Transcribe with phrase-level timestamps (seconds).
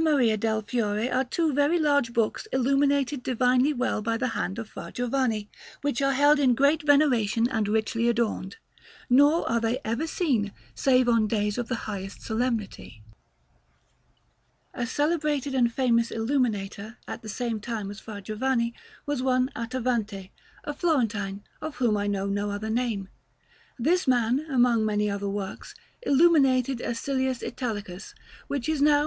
[0.00, 4.68] Maria del Fiore are two very large books illuminated divinely well by the hand of
[4.70, 8.58] Fra Giovanni, which are held in great veneration and richly adorned,
[9.10, 13.02] nor are they ever seen save on days of the highest solemnity.
[14.72, 18.74] A celebrated and famous illuminator at the same time as Fra Giovanni
[19.04, 20.30] was one Attavante,
[20.62, 23.08] a Florentine, of whom I know no other name.
[23.80, 28.14] This man, among many other works, illuminated a Silius Italicus,
[28.46, 29.00] which is now